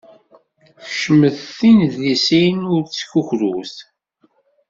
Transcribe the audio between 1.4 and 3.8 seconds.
tinedlisin ur ttkukrut!